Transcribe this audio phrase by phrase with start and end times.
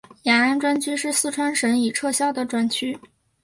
[0.23, 2.97] 雅安专区是四川省已撤销的专区。